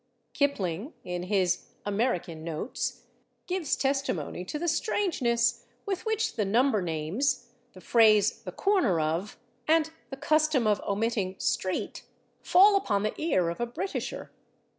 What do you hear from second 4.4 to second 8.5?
to the strangeness with which the [Pg299] number names, the phrase